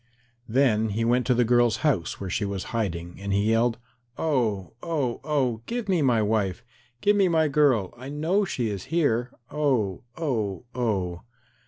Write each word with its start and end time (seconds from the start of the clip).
Then 0.49 0.89
he 0.89 1.05
went 1.05 1.27
to 1.27 1.35
the 1.35 1.45
girl's 1.45 1.77
house, 1.85 2.19
where 2.19 2.27
she 2.31 2.43
was 2.43 2.63
hiding, 2.73 3.19
and 3.21 3.31
he 3.31 3.51
yelled, 3.51 3.77
"Oh, 4.17 4.73
oh, 4.81 5.21
oh, 5.23 5.61
give 5.67 5.87
me 5.87 6.01
my 6.01 6.23
wife. 6.23 6.63
Give 7.01 7.15
me 7.15 7.27
my 7.27 7.47
girl. 7.47 7.93
I 7.95 8.09
know 8.09 8.43
she 8.43 8.67
is 8.67 8.85
here. 8.85 9.31
Oh, 9.51 10.01
oh, 10.17 10.65
oh." 10.73 11.21